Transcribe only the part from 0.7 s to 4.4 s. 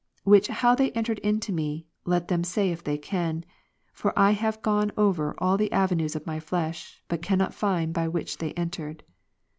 they entered into me, let them say if they can; for I